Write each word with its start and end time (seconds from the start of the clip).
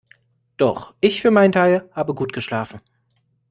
Doch, 0.57 0.95
ich 0.99 1.21
für 1.21 1.29
meinen 1.29 1.51
Teil, 1.51 1.87
habe 1.91 2.15
gut 2.15 2.33
geschlafen. 2.33 2.81